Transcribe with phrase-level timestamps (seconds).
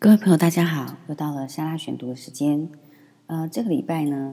[0.00, 0.94] 各位朋友，大家好！
[1.08, 2.68] 又到了莎拉选读的时间。
[3.26, 4.32] 呃，这个礼拜呢，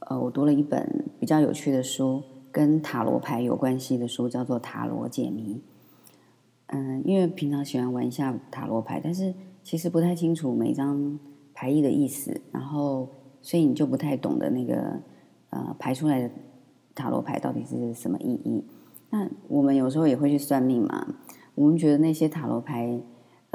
[0.00, 5.54] 呃，我读了一本比较有趣的书，跟塔罗牌有关系的书，叫做《塔罗解谜》。
[6.66, 9.32] 嗯，因为平常喜欢玩一下塔罗牌，但是
[9.62, 11.16] 其实不太清楚每张
[11.54, 13.08] 牌意的意思，然后
[13.40, 15.00] 所以你就不太懂得那个
[15.50, 16.28] 呃排出来的
[16.96, 18.64] 塔罗牌到底是什么意义。
[19.10, 21.14] 那我们有时候也会去算命嘛，
[21.54, 23.00] 我们觉得那些塔罗牌。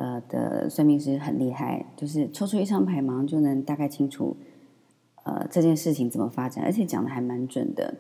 [0.02, 4.36] 呃的算命师很厉害，就是抽出一张牌，马上就能大概清楚，
[5.24, 7.94] 呃这件事情怎么发展，而且讲的还蛮准的。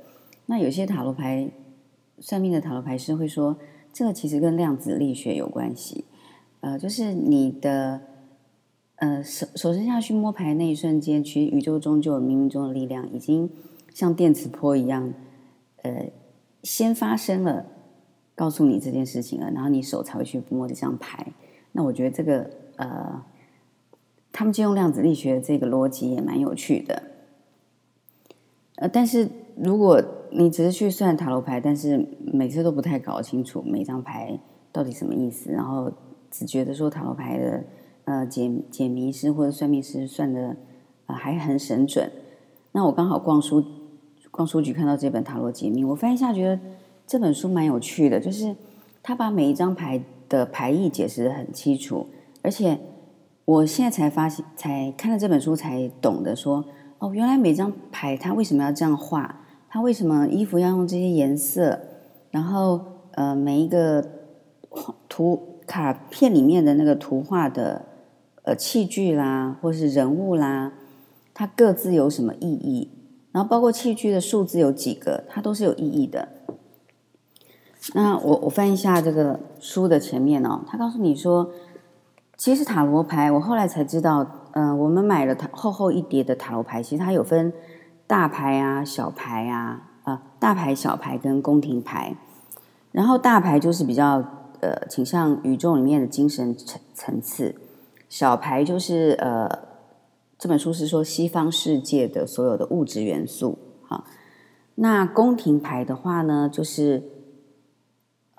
[0.47, 1.51] 那有些塔罗牌
[2.17, 3.55] 算命的塔罗牌师会说，
[3.93, 6.05] 这个其实跟量子力学有关系。
[6.61, 8.02] 呃，就是你的
[8.95, 13.47] 呃手手伸下去摸牌那一瞬间，其实宇宙中就有冥冥中的力量，已经
[13.93, 15.13] 像电磁波一样，
[15.83, 16.09] 呃，
[16.63, 17.67] 先发生了，
[18.33, 21.33] 告诉你这件事情了，然后你手才会去摸这张牌。
[21.73, 23.23] 那我觉得这个呃，
[24.31, 27.03] 他们借用量子力学这个逻辑也蛮有趣的。
[28.75, 34.38] 呃，但是如果你只是去算塔罗牌，但是每次都不太搞清楚每张牌
[34.72, 35.92] 到底什么意思，然后
[36.30, 37.64] 只觉得说塔罗牌的
[38.05, 40.58] 呃解解谜师或者算命师算的
[41.05, 42.11] 呃还很神准。
[42.73, 43.64] 那我刚好逛书
[44.30, 46.59] 逛书局看到这本塔罗解密，我翻一下觉得
[47.08, 48.55] 这本书蛮有趣的，就是
[49.02, 50.03] 他把每一张牌。
[50.31, 52.07] 的牌意解释的很清楚，
[52.41, 52.79] 而且
[53.43, 56.63] 我现在才发现，才看了这本书才懂得说，
[56.99, 61.81] 哦，原来每张牌它为什么要这样画，它为什么衣服要用这些颜色，
[62.29, 62.79] 然后
[63.11, 64.07] 呃每一个
[65.09, 67.85] 图卡片里面的那个图画的
[68.43, 70.71] 呃器具啦，或是人物啦，
[71.33, 72.89] 它各自有什么意义，
[73.33, 76.29] 然后包括器具的数字有几个，它都是有意义的。
[77.93, 81.49] 那我我翻一下这个书的前面哦，他告诉你说，
[82.37, 87.52] 其实塔罗牌，我后来才知道，嗯，我们买了塔厚厚一叠的塔罗牌，其实它有分
[88.05, 92.15] 大牌啊、小牌啊，啊，大牌、小牌跟宫廷牌，
[92.91, 94.23] 然后大牌就是比较
[94.59, 97.55] 呃倾向宇宙里面的精神层层次，
[98.08, 99.49] 小牌就是呃
[100.37, 104.05] 这本书是说西方世界的所有的物质元素，好，
[104.75, 107.03] 那宫廷牌的话呢，就是。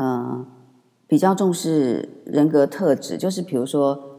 [0.05, 0.45] 嗯，
[1.07, 4.19] 比较重视人格特质，就是比如说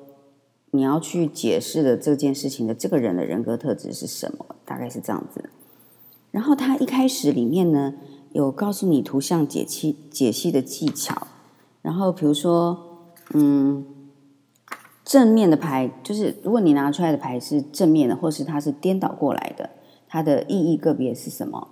[0.71, 5.49] 你要去解释的这件事情的这个人的人格特质是什么，大概是这样子。
[6.31, 7.95] 然后他一开始里面呢
[8.31, 11.27] 有告诉你图像解析解析的技巧，
[11.81, 13.85] 然后比如说嗯
[15.03, 19.71] 正面的牌，就是如果你拿出来的牌是正面的，或是它是颠倒过来的，
[20.07, 21.67] 它的意义个别是什么？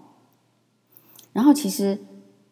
[1.31, 1.99] 然后其实。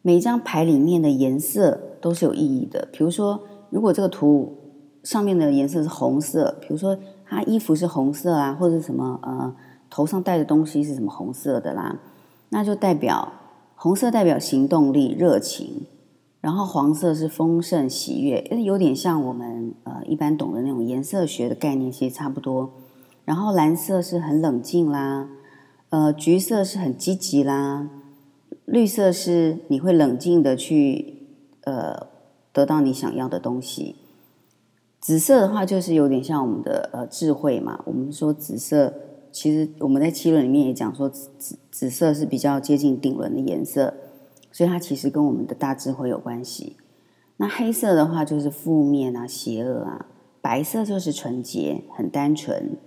[0.01, 2.87] 每一张牌里面的颜色都是有意义的。
[2.91, 4.55] 比如说，如果这个图
[5.03, 9.55] 上面的颜色是红色，比如说他衣服是红色啊，或者什么呃
[9.89, 11.99] 头上戴的东西是什么红色的啦，
[12.49, 13.33] 那就代表
[13.75, 15.85] 红色代表行动力、热情，
[16.41, 22.71] 然后黄色是丰盛、喜悦，有点像我们呃一般懂的那种颜色学的概念，其实差不多。
[23.25, 25.29] 然后蓝色是很冷静啦，
[25.89, 27.89] 呃，橘色是很积极啦。
[28.71, 31.23] 绿色是你会冷静的去
[31.63, 32.07] 呃
[32.53, 33.95] 得到你想要的东西，
[34.99, 37.81] 紫色的话就是有点像我们的呃智慧嘛。
[37.85, 38.93] 我们说紫色，
[39.31, 43.95] 其实我们在七轮里面也讲说紫紫色是比较接近顶轮的颜色，
[44.51, 46.77] 所以它其实跟我们的大智慧有关系。
[47.37, 50.05] 那黑色的话就是负面啊、邪恶啊，
[50.41, 52.77] 白色就是纯洁、很单纯，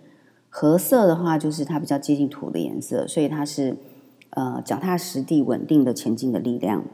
[0.48, 3.76] 褐色的话就是它比较接近土的颜色，所以它是。
[4.34, 6.84] 呃，脚踏实地、稳定的前进的力量。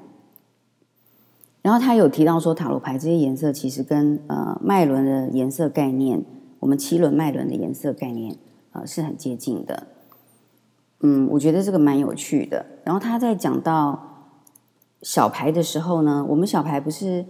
[1.62, 6.24] 然后他有提到说，塔罗牌这些颜色其实跟呃脉轮的颜色概念，
[6.60, 8.36] 我们七轮脉轮的颜色概念，
[8.72, 9.86] 呃是很接近的。
[11.00, 12.64] 嗯，我觉得这个蛮有趣的。
[12.84, 14.34] 然后他在讲到
[15.02, 17.26] 小牌的时候呢，我们小牌不是，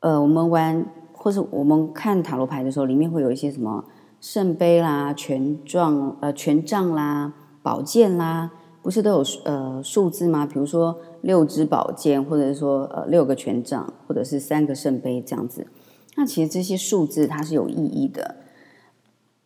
[0.00, 3.84] 呃，我们玩或者我们看塔罗牌的时候，里面会有一些什么
[4.20, 7.32] 圣杯啦、权杖呃权杖啦、
[7.62, 8.52] 宝剑啦。
[8.84, 10.44] 不是都有呃数字吗？
[10.44, 15.66] 比如说六支宝剑，或者是说呃六个权杖，或者是三个圣杯这样子。
[16.16, 18.36] 那其实这些数字它是有意义的。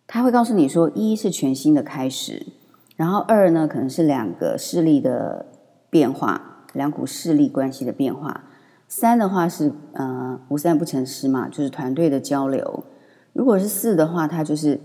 [0.08, 2.46] 它会告诉你说，一是全新的开始，
[2.96, 5.46] 然后二呢可能是两个势力的
[5.88, 8.42] 变化，两股势力关系的变化。
[8.88, 12.82] 三的话是呃无三不成师嘛，就是团队的交流。
[13.34, 14.80] 如果是四的话，它就是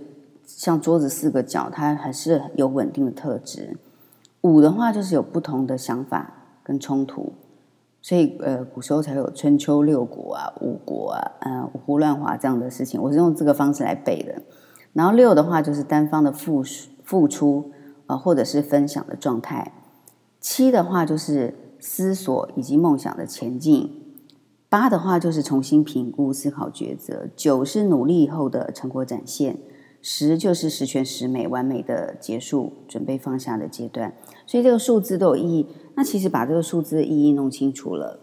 [0.46, 3.78] 像桌子四个角，它还是有稳定的特质。
[4.44, 7.34] 五的话就是有不同的想法跟冲突，
[8.02, 13.02] 所以呃，古时候才有春秋六国啊、五国啊、嗯五胡乱华这样的事情。
[13.02, 14.42] 我是用这个方式来背的。
[14.92, 16.62] 然后六的话就是单方的付
[17.04, 17.72] 付出
[18.06, 19.74] 啊，或者是分享的状态。
[20.40, 24.02] 七的话就是思索以及梦想的前进。
[24.68, 29.56] 八的话就是重新评估、思考、抉择；九是努力以后的成果展现；
[30.06, 34.14] 十就是十全十美、完美的结束，准备放下的阶段。
[34.46, 35.66] 所以这个数字都有意义。
[35.96, 38.20] 那其实把这个数字的意义弄清楚了，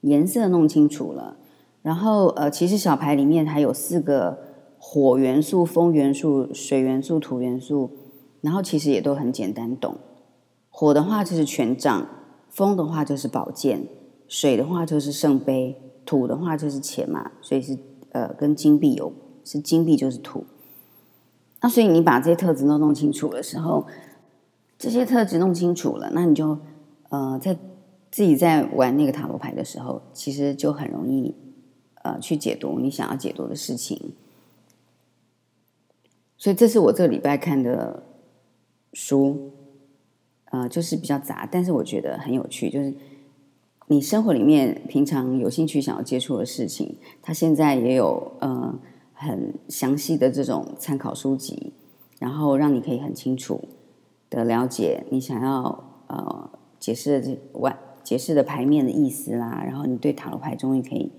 [0.00, 1.36] 颜色弄清楚了，
[1.82, 4.38] 然后呃，其实小牌里面还有四个
[4.76, 7.90] 火元素、风元素、水元素、土元素，
[8.40, 9.96] 然后其实也都很简单懂。
[10.68, 12.08] 火的话就是权杖，
[12.50, 13.86] 风的话就是宝剑。
[14.26, 17.78] 水的话就是圣杯，土的话就是钱嘛，所以是
[18.10, 19.12] 呃跟金币有，
[19.44, 20.44] 是金币就是土。
[21.60, 23.86] 那所以你把这些特质都弄清楚的时候，
[24.78, 26.58] 这些特质弄清楚了，那你就
[27.08, 27.54] 呃在
[28.10, 31.34] 自己在玩那个塔罗牌的时候，其实就很容易
[32.02, 34.12] 呃去解读你想要解读的事情。
[36.36, 38.02] 所以这是我这个礼拜看的
[38.92, 39.52] 书，
[40.50, 42.94] 呃，就是比较杂，但是我觉得很有趣，就是。
[43.88, 48.76] 你生活里面平常有兴趣想要接触的事情，它现在也有呃
[49.16, 51.72] 很详细的这种参考书籍，
[52.20, 53.68] 然后让你可以很清楚
[54.30, 61.10] 的了解你想要呃解释的这外解释的牌面的意思啦，然后你对塔罗牌终于可以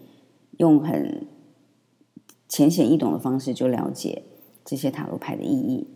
[0.57, 1.27] 用很
[2.47, 4.23] 浅显易懂的方式就了解
[4.63, 5.87] 这些塔罗牌的意义。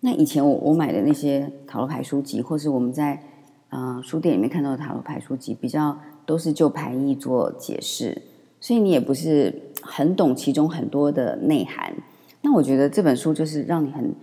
[0.00, 3.22] 那以前我我买的那些塔罗牌书籍，或是我们在
[3.70, 8.22] 啊，书店里面看到的塔罗牌书籍比较都是就牌意做解释，
[8.64, 9.52] 所以你也不是
[9.82, 11.94] 很懂其中很多的内涵。
[12.40, 14.14] 那我觉得这本书就是让你很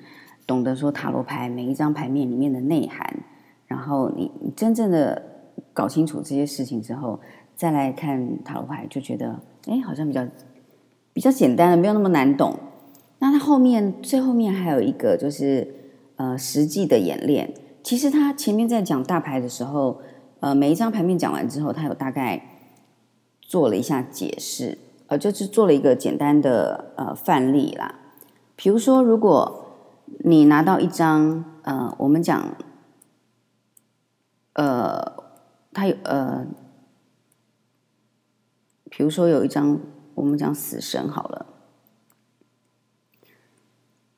[0.47, 3.19] 懂得说塔罗牌每一张牌面里面的内涵，
[3.67, 5.21] 然后你真正的
[5.73, 7.19] 搞清楚这些事情之后，
[7.55, 10.25] 再来看塔罗牌，就觉得哎，好像比较
[11.13, 12.57] 比较简单的，没有那么难懂。
[13.19, 15.67] 那它后面最后面还有一个就是
[16.15, 17.53] 呃实际的演练。
[17.83, 20.01] 其实他前面在讲大牌的时候，
[20.39, 22.41] 呃，每一张牌面讲完之后，他有大概
[23.51, 24.77] 做了一下解释，
[25.07, 27.95] 呃，就是做了一个简单的呃范例啦。
[28.55, 29.65] 比如说，如果
[30.23, 32.55] 你拿到一张，呃，我们讲，
[34.53, 35.03] 呃，
[35.73, 36.47] 他有呃，
[38.89, 39.81] 比如说有一张，
[40.15, 41.45] 我们讲死神好了，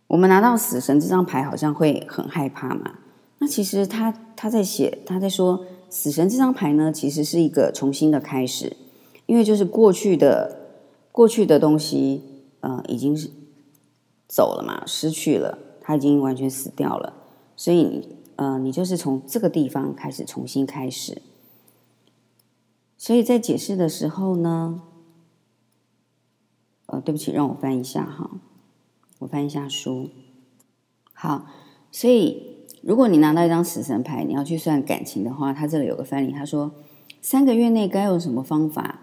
[0.06, 3.00] 我们拿到死神这张牌，好像会很害怕嘛。
[3.40, 8.78] 那其实他他在写他在说死神这张牌呢，其实是一个重新的开始，
[9.26, 10.58] 因为就是过去的
[11.12, 12.22] 过去的东西，
[12.60, 13.30] 呃，已经是
[14.28, 17.14] 走了嘛，失去了，他已经完全死掉了，
[17.56, 21.22] 所以你呃，你就是从这个地方开始重新开始。
[22.98, 24.82] 所以在解释的时候呢，
[26.88, 28.32] 呃，对不起，让我翻一下哈，
[29.20, 30.10] 我翻一下书，
[31.14, 31.46] 好，
[31.92, 32.52] 所以。
[32.86, 36.70] 如果你拿到一张死神牌，你要去算感情的话，他这里有个翻译，他说
[37.22, 39.00] 三个月内该用什么方法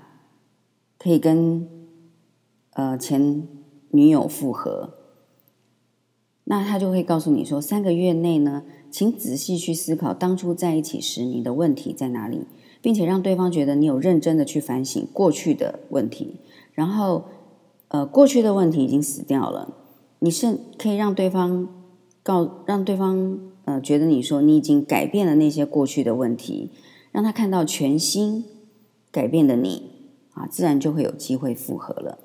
[1.02, 1.66] 可以跟
[2.74, 3.48] 呃前
[3.90, 4.98] 女友复合？
[6.44, 12.42] 那他就会告诉你说，三个月内呢，请仔细去思考当初在一起时你的问题在哪里，
[12.82, 16.36] 并且让对方觉得你有认真的去反省过去的问题，
[16.74, 17.24] 然后
[17.88, 19.74] 呃过去的问题已经死掉了，
[20.18, 21.66] 你是可以让对方
[22.22, 23.40] 告让对方。
[23.66, 26.70] 呃，觉得你说你已经改变了那些过去的问题，
[27.12, 28.44] 让他看到全新
[29.12, 29.99] 改变的你
[30.40, 32.18] 啊，自然就会有机会复合了。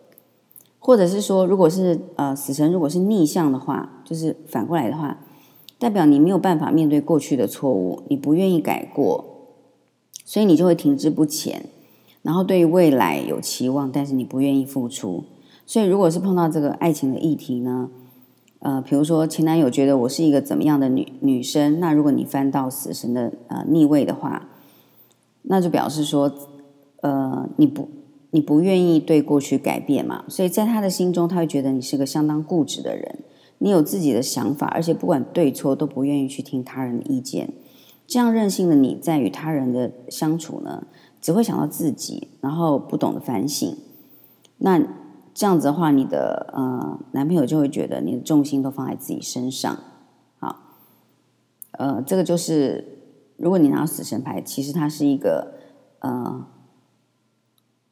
[0.80, 5.18] 或者是说，如果是呃死神如果是逆向的话，就是反过来的话，
[5.80, 9.26] 代表你没有办法面对过去的错误，你不愿意改过，
[10.24, 11.66] 所以你就会停滞不前，
[12.22, 15.24] 然后对于未来有期望，但是你不愿意付出。
[15.66, 17.90] 所以，如果是碰到这个爱情的议题呢？
[18.60, 24.48] 呃，比如说前男友觉得我是一个怎么样的女女生，那如果你翻到死神的呃逆位的话，
[25.44, 26.32] 那就表示说，
[27.02, 27.88] 呃，你不
[28.36, 33.20] 你不愿意对过去改变嘛，所以在他的心中，他会觉得你是个相当固执的人，
[33.60, 37.54] 你有自己的想法，而且不管对错都不愿意去听他人的意见，
[38.06, 40.86] 这样任性的你在与他人的相处呢，
[41.22, 43.76] 只会想到自己，然后不懂得反省，
[44.58, 44.86] 那。
[45.38, 49.78] 这样子的话，你的呃男朋友就会觉得你的重心都放在自己身上，
[50.40, 50.56] 好，
[51.72, 53.02] 呃，这个就是
[53.36, 55.56] 如果你拿到死神牌，其实它是一个
[56.00, 56.48] 呃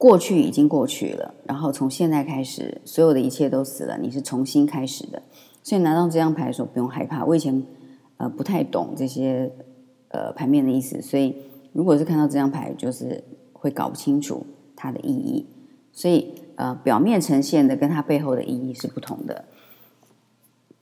[0.04, 5.24] 过去已经过去了，然后从现在开始，所有的一切都死了，你是重新开始的，
[5.64, 7.24] 所以拿到这张牌的时候不用害怕。
[7.24, 7.64] 我以前
[8.18, 9.50] 呃不太懂这些
[10.10, 11.38] 呃牌面的意思，所以
[11.72, 14.46] 如果是看到这张牌，就是会搞不清楚
[14.76, 15.46] 它的意义。
[15.94, 19.46] 所以呃，表面呈现的跟它背后的意义是不同的。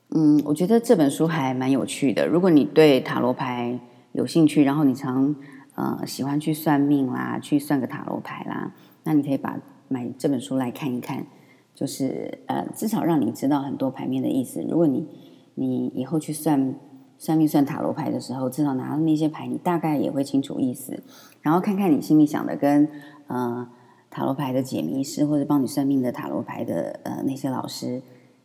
[0.10, 2.26] 嗯，我觉得这本书还蛮有趣的。
[2.26, 3.80] 如果你对塔罗牌
[4.14, 5.36] 有兴趣，然后你常
[5.76, 11.26] 呃喜欢去算命啦，去算个塔罗牌啦，那你可以把买这本书来看一看，
[11.74, 14.62] 就是呃至少让你知道很多牌面的意思。
[14.62, 15.08] 如果你
[15.56, 16.76] 你以后去算
[17.18, 21.02] 算命算塔罗牌的时候，至少拿到那些牌，你大概也会清楚意思。
[21.42, 22.88] 然后看看你心里想的跟
[23.28, 23.68] 呃
[24.10, 28.02] 塔罗牌的解谜师或者帮你算命的塔罗牌的呃那些老师。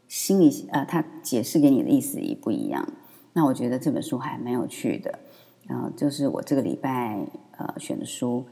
[0.09, 2.89] 心里呃，他解释给你的意思也不一样。
[3.33, 5.19] 那我觉得这本书还蛮有趣的。
[5.67, 7.27] 然后就是我这个礼拜
[7.59, 8.47] 呃选的书，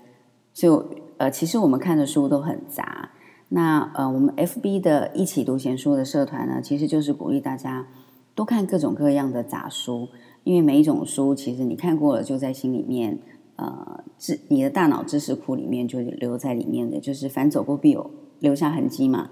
[0.55, 3.11] 所以呃其实我们看的书都很杂。
[3.51, 7.87] 那呃我们 FB 的一起读闲书的社团呢，其实就是鼓励大家
[8.35, 10.09] 多看各种各样的杂书，
[10.45, 13.19] 因为每一种书其实你看过了，就在心里面
[13.57, 19.31] 呃知你的大脑知识库里面就留在里面的，就是反走过必有留下痕迹嘛。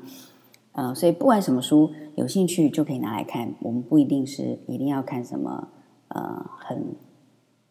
[0.73, 3.55] 呃，所以不管什么书有兴趣就可以拿来看。
[3.61, 5.69] 我们不一定是一定要看什么
[6.09, 6.95] 呃很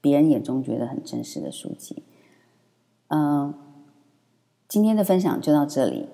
[0.01, 2.03] 别人眼中觉得很真实的书籍。
[3.13, 3.53] 嗯，
[4.70, 6.08] 今天的分享就到这里。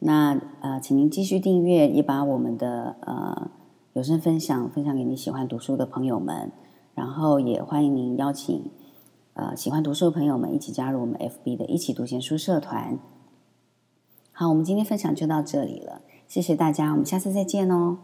[0.00, 3.50] 那呃，请您继续订阅，也把我们的呃
[3.92, 6.50] 有声分享分享给你喜欢读书的朋友们。
[6.96, 8.68] 然后也欢迎您邀请
[9.34, 12.98] 呃喜欢读书的朋友们一起加入我们 FB 的一起读闲书社团。
[14.32, 16.00] 好，我们今天分享就到这里了。
[16.26, 17.98] 谢谢大家，我们下次再见哦。